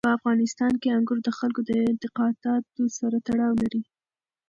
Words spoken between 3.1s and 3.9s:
تړاو لري.